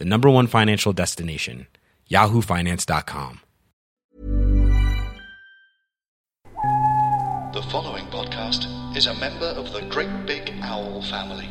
[0.00, 1.68] the number one financial destination,
[2.10, 3.40] yahoofinance.com.
[7.52, 11.48] The following podcast is a member of the Great Big Owl family.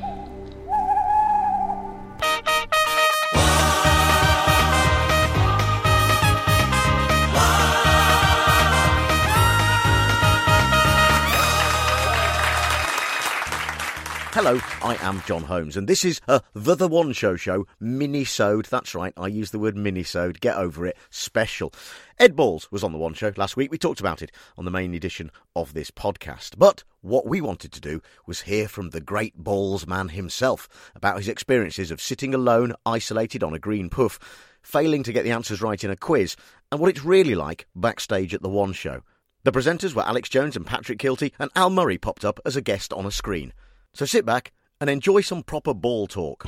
[14.31, 18.65] Hello, I am Jon Holmes, and this is uh, the The One Show Show mini-sode.
[18.65, 20.39] That's right, I use the word mini-sode.
[20.39, 20.95] Get over it.
[21.09, 21.73] Special.
[22.19, 23.71] Ed Balls was on the One Show last week.
[23.71, 26.59] We talked about it on the main edition of this podcast.
[26.59, 31.17] But what we wanted to do was hear from the great Balls man himself about
[31.17, 34.19] his experiences of sitting alone, isolated on a green puff,
[34.61, 36.35] failing to get the answers right in a quiz,
[36.71, 39.01] and what it's really like backstage at the One Show.
[39.43, 42.61] The presenters were Alex Jones and Patrick Kielty, and Al Murray popped up as a
[42.61, 43.53] guest on a screen.
[43.93, 46.45] So sit back and enjoy some proper ball talk.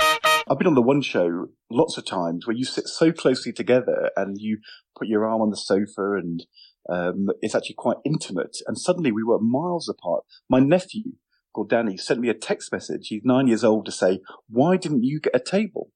[0.49, 4.11] I've been on the one show lots of times where you sit so closely together
[4.15, 4.59] and you
[4.97, 6.45] put your arm on the sofa and
[6.89, 8.57] um, it's actually quite intimate.
[8.67, 10.23] And suddenly we were miles apart.
[10.49, 11.13] My nephew,
[11.53, 13.07] called Danny, sent me a text message.
[13.07, 14.19] He's nine years old to say,
[14.49, 15.91] why didn't you get a table?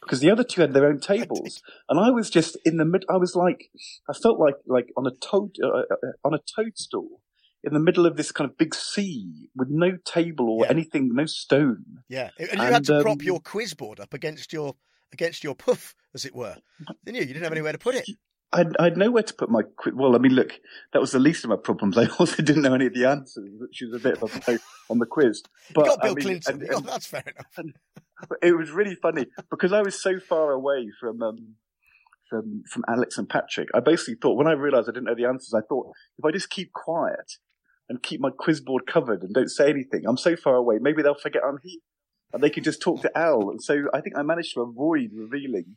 [0.00, 3.06] Because the other two had their own tables, and I was just in the mid.
[3.08, 3.70] I was like,
[4.08, 7.22] I felt like like on a toad uh, uh, on a toadstool,
[7.64, 10.70] in the middle of this kind of big sea with no table or Yeah.
[10.70, 11.84] anything, no stone.
[12.08, 14.74] Yeah, and you And, had to um, prop your quiz board up against your
[15.12, 16.56] against your puff, as it were,
[17.04, 17.20] didn't you?
[17.22, 18.04] You didn't have anywhere to put it.
[18.52, 19.94] I'd, I'd nowhere to put my quiz.
[19.96, 20.52] Well, I mean, look,
[20.92, 21.96] that was the least of my problems.
[21.98, 24.58] I also didn't know any of the answers, which was a bit of a blow
[24.90, 25.42] on the quiz.
[25.74, 26.52] But you got I Bill mean, Clinton.
[26.54, 27.74] and- You got- that's fair enough.
[28.42, 31.54] it was really funny because I was so far away from um,
[32.28, 33.68] from from Alex and Patrick.
[33.74, 36.30] I basically thought when I realised I didn't know the answers, I thought if I
[36.30, 37.32] just keep quiet
[37.88, 40.78] and keep my quiz board covered and don't say anything, I'm so far away.
[40.80, 41.80] Maybe they'll forget I'm here,
[42.32, 43.50] and they can just talk to Al.
[43.50, 45.76] And so I think I managed to avoid revealing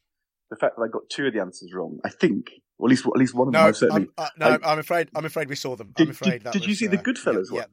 [0.50, 2.00] the fact that I got two of the answers wrong.
[2.06, 3.62] I think, or at least at least one of them.
[3.62, 4.07] No, I certainly.
[4.18, 5.09] I'm, uh, no, I- I'm afraid.
[5.16, 5.91] I'm afraid we saw them.
[5.95, 7.66] Did- I'm afraid did- did you was, see the uh, Goodfellas yeah, one?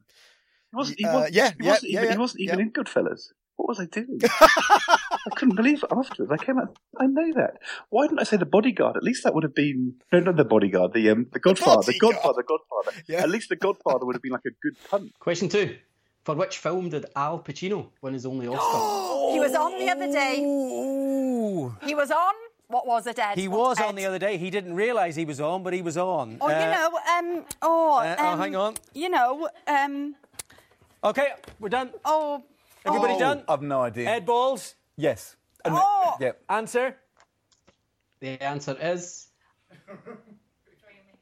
[0.71, 2.65] He wasn't, he Uh, wasn't, yeah, he wasn't yeah, even, yeah, he wasn't even yeah.
[2.65, 3.21] in Goodfellas.
[3.55, 4.19] What was I doing?
[5.25, 6.31] I couldn't believe it afterwards.
[6.31, 6.77] I came out.
[6.99, 7.57] I know that.
[7.89, 8.95] Why didn't I say the bodyguard?
[8.97, 10.93] At least that would have been no, not the bodyguard.
[10.93, 11.81] The um, the Godfather.
[11.81, 12.15] The, bodyguard.
[12.15, 12.43] Godfather.
[12.43, 13.03] Godfather.
[13.07, 13.23] Yeah.
[13.23, 15.13] At least the Godfather would have been like a good punt.
[15.19, 15.77] Question two.
[16.23, 19.01] For which film did Al Pacino win his only Oscar?
[19.35, 20.39] He was on the other day.
[20.43, 21.75] Ooh.
[21.83, 22.33] He was on.
[22.67, 23.37] What was it, Ed?
[23.37, 23.85] He What, was Ed?
[23.85, 24.37] on the other day.
[24.37, 26.37] He didn't realise he was on, but he was on.
[26.41, 26.89] Oh, Uh, you know,
[27.37, 28.75] um, oh, uh, oh, um, hang on.
[28.93, 30.15] You know, um,
[31.03, 31.27] Okay,
[31.59, 31.91] we're done.
[32.03, 32.43] oh,
[32.85, 33.19] Everybody oh.
[33.19, 33.43] done?
[33.47, 34.09] I've no idea.
[34.09, 35.35] Ed Balls, Yes.
[35.63, 36.17] And- uh, Oh.
[36.19, 36.31] Yeah.
[36.49, 36.97] answer.
[38.19, 39.27] The answer is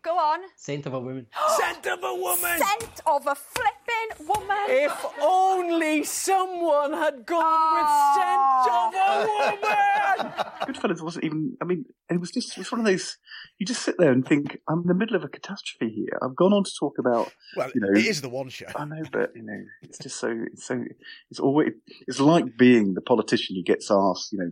[0.04, 0.40] Go on.
[0.58, 1.28] Scent of a Woman.
[1.58, 2.58] Scent of a woman.
[2.60, 4.58] Scent of a flipping woman.
[4.68, 8.12] If only someone had gone with ah.
[8.20, 9.93] scent of a woman.
[10.64, 11.58] Goodfellas wasn't even.
[11.62, 12.54] I mean, it was just.
[12.54, 13.18] It was one of those.
[13.60, 16.20] You just sit there and think, I'm in the middle of a catastrophe here.
[16.22, 17.32] I've gone on to talk about.
[17.56, 18.66] Well, you know, it is the one show.
[18.76, 20.84] I know, but you know, it's just so it's so
[21.30, 21.70] it's always
[22.08, 24.52] it's like being the politician who gets asked, you know,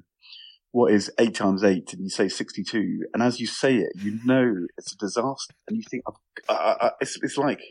[0.72, 4.20] what is eight times eight, and you say sixty-two, and as you say it, you
[4.26, 6.04] know it's a disaster, and you think,
[6.50, 7.62] I, I, I, it's it's like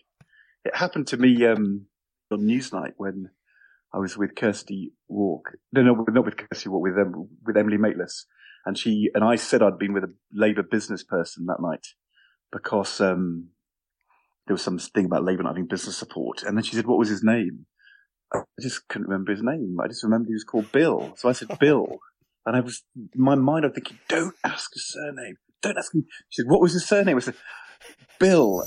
[0.64, 1.87] it happened to me um,
[2.31, 3.31] on Newsnight when
[3.92, 5.58] I was with Kirsty Wark.
[5.72, 8.25] No, no, not with Kirsty Wark, with um, with Emily Maitlis,
[8.66, 11.87] and she and I said I'd been with a Labour business person that night
[12.52, 13.48] because um,
[14.46, 16.42] there was some thing about Labour not having business support.
[16.42, 17.66] And then she said, what was his name?
[18.34, 19.76] I just couldn't remember his name.
[19.82, 21.14] I just remembered he was called Bill.
[21.16, 21.98] So I said, Bill.
[22.46, 25.37] And I was, in my mind, I'm thinking, don't ask his surname.
[25.62, 26.04] Don't ask him.
[26.31, 27.16] She said, what was his surname?
[27.16, 27.34] I said,
[28.19, 28.64] Bill.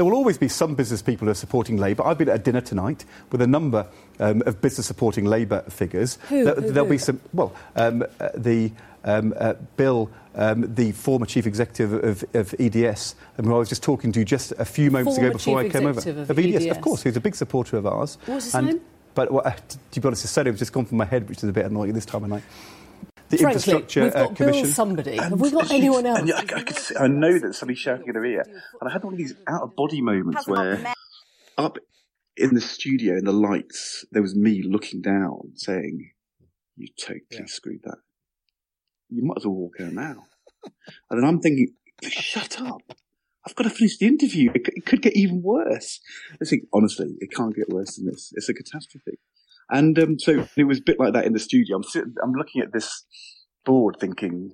[0.00, 2.06] There will always be some business people who are supporting Labour.
[2.06, 3.86] I've been at a dinner tonight with a number
[4.18, 6.14] um, of business supporting Labour figures.
[6.30, 6.42] Who?
[6.42, 7.20] There, will be some.
[7.34, 8.72] Well, um, uh, the
[9.04, 13.68] um, uh, Bill, um, the former chief executive of, of EDS, um, who I was
[13.68, 15.98] just talking to just a few moments Former ago before I came over.
[15.98, 16.76] executive of EDS, EDS.
[16.78, 18.16] of course, who's a big supporter of ours.
[18.24, 18.80] What was his And- name?
[19.14, 19.52] But well, uh,
[19.90, 21.92] to be honest, his surname's just gone from my head, which is a bit annoying
[21.92, 22.44] this time of night.
[23.30, 25.12] The Frankly, infrastructure we've got uh, Bill somebody.
[25.12, 26.18] And- Have we got anyone else?
[26.18, 28.42] And yeah, I, I could see, I know that somebody's shouting in her ear,
[28.80, 30.92] and I had one of these out of body moments where
[31.56, 31.78] up
[32.36, 36.10] in the studio in the lights there was me looking down, saying,
[36.76, 37.98] "You totally screwed that.
[39.08, 40.24] You might as well walk out now."
[40.64, 42.82] and then I'm thinking, "Shut up."
[43.46, 44.50] I've got to finish the interview.
[44.54, 46.00] It, it could get even worse.
[46.42, 48.32] I think, honestly, it can't get worse than this.
[48.34, 49.18] It's a catastrophe.
[49.70, 51.76] And um, so it was a bit like that in the studio.
[51.76, 53.04] I'm sitting, I'm looking at this
[53.64, 54.52] board, thinking,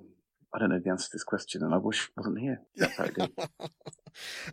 [0.53, 2.61] I don't know the answer to this question, and I wish I wasn't here.
[2.75, 3.29] That's how it goes.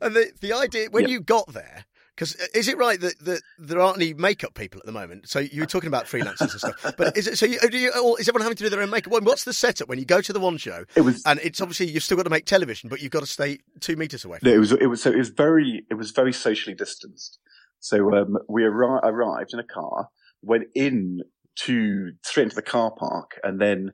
[0.00, 3.80] And the the idea when you got there, because is it right that, that there
[3.80, 5.28] aren't any makeup people at the moment?
[5.28, 7.46] So you were talking about freelancers and stuff, but is it so?
[7.46, 9.12] You, do you, is everyone having to do their own makeup?
[9.12, 10.84] What's the setup when you go to the one show?
[10.94, 13.26] It was, and it's obviously you've still got to make television, but you've got to
[13.26, 14.38] stay two meters away.
[14.42, 17.38] No, it was it was so it was very it was very socially distanced.
[17.80, 20.08] So um, we arri- arrived in a car,
[20.44, 21.20] went in
[21.56, 23.92] to straight into the car park, and then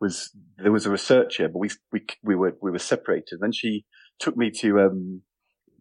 [0.00, 3.38] was there was a researcher, but we we we were we were separated.
[3.40, 3.84] Then she
[4.18, 5.22] took me to um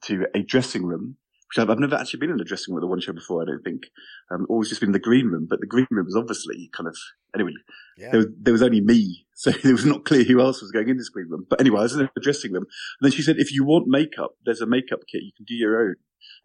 [0.04, 1.18] to a dressing room.
[1.50, 3.42] Which I've, I've never actually been in a dressing room with a one show before.
[3.42, 3.84] I don't think.
[4.32, 6.88] Um, always just been in the green room, but the green room was obviously kind
[6.88, 6.96] of
[7.36, 7.52] anyway.
[7.98, 8.12] Yeah.
[8.12, 10.88] There was there was only me, so it was not clear who else was going
[10.88, 11.46] in this green room.
[11.50, 13.88] But anyway, I was in the dressing room, and then she said, "If you want
[13.88, 15.24] makeup, there's a makeup kit.
[15.24, 15.96] You can do your own."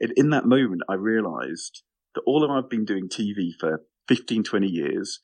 [0.00, 1.82] And in that moment, I realised
[2.16, 5.20] that although I've been doing TV for 15, 20 years,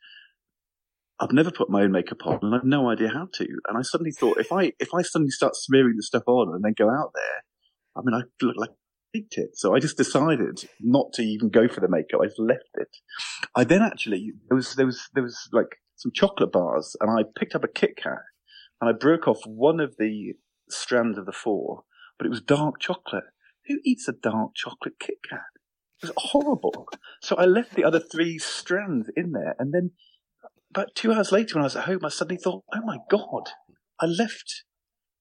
[1.18, 3.46] I've never put my own makeup on, and I've no idea how to.
[3.68, 6.64] And I suddenly thought, if I if I suddenly start smearing the stuff on and
[6.64, 7.44] then go out there,
[7.96, 8.70] I mean, I look like
[9.12, 9.50] big tit.
[9.54, 12.20] So I just decided not to even go for the makeup.
[12.22, 12.96] I just left it.
[13.54, 17.22] I then actually there was there was there was like some chocolate bars, and I
[17.38, 18.22] picked up a Kit Kat,
[18.80, 20.34] and I broke off one of the
[20.68, 21.84] strands of the four,
[22.18, 23.24] but it was dark chocolate.
[23.68, 25.51] Who eats a dark chocolate Kit Kat?
[26.02, 26.88] It was horrible.
[27.20, 29.92] So I left the other three strands in there, and then
[30.70, 33.50] about two hours later, when I was at home, I suddenly thought, "Oh my god,
[34.00, 34.64] I left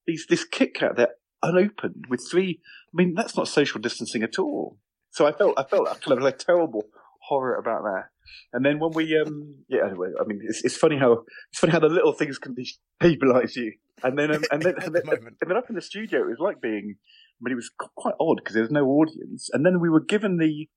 [0.06, 2.60] these this Kit Kat there unopened with three.
[2.64, 4.78] I mean, that's not social distancing at all."
[5.10, 6.86] So I felt I felt kind of like terrible
[7.28, 8.04] horror about that.
[8.52, 11.72] And then when we, um, yeah, anyway, I mean, it's, it's funny how it's funny
[11.72, 13.72] how the little things can destabilize you.
[14.02, 16.38] And then, um, and then, and then, and then up in the studio, it was
[16.38, 16.96] like being.
[17.42, 19.50] Mean, it was quite odd because there was no audience.
[19.52, 20.68] And then we were given the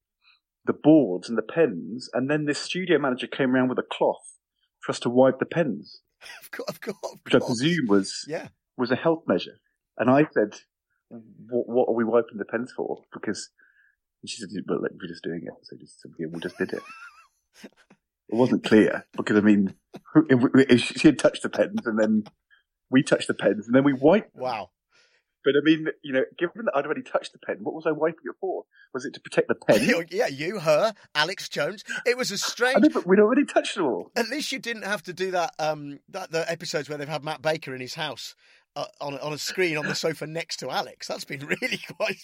[0.65, 4.39] the boards and the pens, and then this studio manager came around with a cloth
[4.79, 6.01] for us to wipe the pens,
[6.41, 8.47] Of course, of course, of which I presume was Yeah.
[8.77, 9.59] was a health measure.
[9.97, 10.55] And I said,
[11.09, 13.51] "What, what are we wiping the pens for?" Because
[14.23, 16.73] and she said, "Well, like, we're just doing it." So just yeah, we just did
[16.73, 16.81] it.
[17.63, 19.75] It wasn't clear because I mean,
[20.29, 20.39] if,
[20.69, 22.23] if she had touched the pens and then
[22.89, 24.33] we touched the pens and then we wiped.
[24.33, 24.41] them.
[24.43, 24.69] Wow.
[25.45, 27.91] But I mean, you know, given that I'd already touched the pen, what was I
[27.91, 28.63] wiping it for?
[28.93, 30.05] Was it to protect the pen?
[30.11, 31.83] yeah, you, her, Alex Jones.
[32.05, 32.77] It was a strange.
[32.77, 34.11] I know, but we'd already touched them all.
[34.15, 35.53] At least you didn't have to do that.
[35.59, 38.35] Um, that the episodes where they've had Matt Baker in his house
[38.75, 41.07] uh, on a, on a screen on the sofa next to Alex.
[41.07, 42.17] That's been really quite.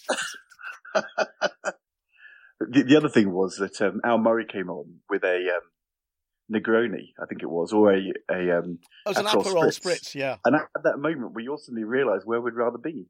[2.70, 5.62] The, the other thing was that um, Al Murray came on with a um,
[6.50, 10.36] Negroni, I think it was, or a a um, It was an Aperol spritz, yeah.
[10.44, 13.06] And at, at that moment, we all suddenly realised where we'd rather be.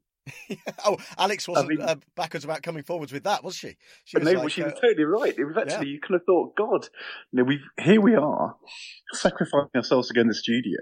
[0.85, 3.75] Oh, Alex wasn't mean- uh, backwards about coming forwards with that, was she?
[4.05, 5.33] She was no, like, she was uh, totally right.
[5.37, 6.87] It was actually you kind of thought, God,
[7.31, 8.55] you know, we've here we are
[9.13, 10.77] sacrificing ourselves to go in the studio,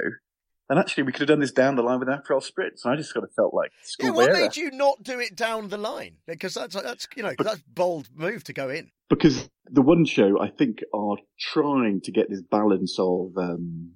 [0.70, 2.84] and actually we could have done this down the line with Aperol spritz.
[2.84, 4.39] And I just kind of felt like Yeah, school what error.
[4.41, 6.17] made you not do it down the line?
[6.27, 8.91] Because that's that's you know 'cause that's bold move to go in.
[9.10, 13.93] because the one show I think are trying to get this balance of um,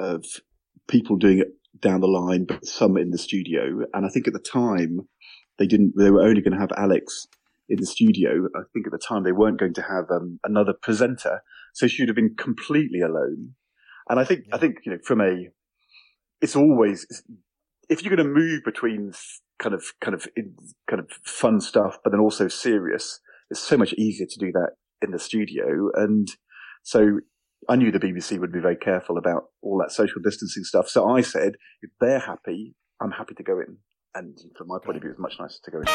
[0.00, 0.24] of
[0.88, 1.48] people doing it
[1.80, 3.84] down the line, but some in the studio.
[3.92, 5.00] And I think at the time
[5.58, 5.94] they didn't.
[5.96, 7.26] They were only going to have Alex
[7.68, 8.48] in the studio.
[8.56, 11.42] I think at the time they weren't going to have um, another presenter,
[11.74, 13.54] so she would have been completely alone.
[14.08, 15.48] And I think I think you know from a
[16.40, 17.06] it's always
[17.90, 19.12] if you're going to move between
[19.58, 20.26] kind of kind of
[20.88, 23.20] kind of fun stuff, but then also serious,
[23.50, 24.70] it's so much easier to do that
[25.02, 25.90] in the studio.
[25.94, 26.28] And
[26.82, 27.20] so
[27.68, 30.88] I knew the BBC would be very careful about all that social distancing stuff.
[30.88, 33.78] So I said, if they're happy, I'm happy to go in.
[34.14, 35.86] And from my point of view, it's much nicer to go in.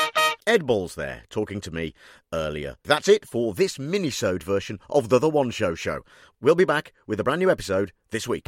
[0.46, 1.94] Ed Balls there, talking to me
[2.34, 2.76] earlier.
[2.84, 6.02] That's it for this mini-sode version of the The One Show Show.
[6.42, 8.48] We'll be back with a brand new episode this week.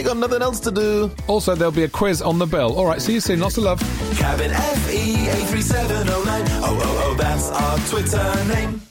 [0.03, 1.11] got nothing else to do.
[1.27, 2.77] Also, there'll be a quiz on the bill.
[2.77, 3.39] All right, see you soon.
[3.39, 3.79] Lots of love.
[4.17, 6.41] Cabin FE 83709.
[6.63, 8.90] Oh, oh, oh, that's our Twitter name.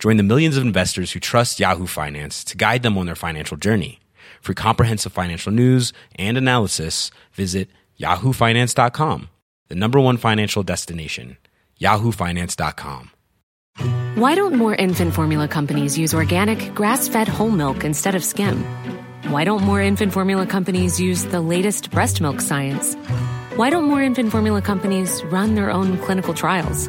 [0.00, 3.58] Join the millions of investors who trust Yahoo Finance to guide them on their financial
[3.58, 4.00] journey.
[4.40, 7.68] For comprehensive financial news and analysis, visit
[8.00, 9.28] yahoofinance.com,
[9.68, 11.36] the number one financial destination,
[11.78, 13.10] yahoofinance.com.
[14.14, 18.64] Why don't more infant formula companies use organic, grass fed whole milk instead of skim?
[19.28, 22.94] Why don't more infant formula companies use the latest breast milk science?
[23.56, 26.88] Why don't more infant formula companies run their own clinical trials?